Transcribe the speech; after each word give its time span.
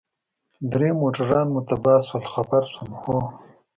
درې 0.71 0.89
موټرونه 1.01 1.39
مو 1.51 1.59
تباه 1.69 1.99
شول، 2.07 2.23
خبر 2.33 2.61
شوم، 2.71 2.89
هو. 3.01 3.17